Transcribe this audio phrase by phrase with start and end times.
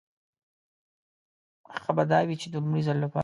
[1.81, 3.19] ښه به دا وي چې د لومړي ځل لپاره.